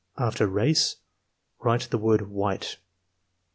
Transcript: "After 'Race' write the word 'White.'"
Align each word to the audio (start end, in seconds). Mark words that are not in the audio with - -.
"After 0.17 0.47
'Race' 0.47 0.95
write 1.59 1.89
the 1.91 1.99
word 1.99 2.23
'White.'" 2.27 2.77